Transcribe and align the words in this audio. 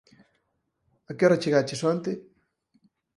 A 1.09 1.11
que 1.15 1.23
hora 1.25 1.41
chegaches 1.43 1.83
onte? 1.93 2.11